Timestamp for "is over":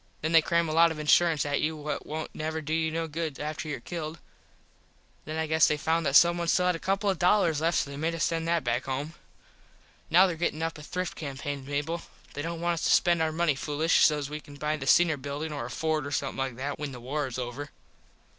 17.27-17.69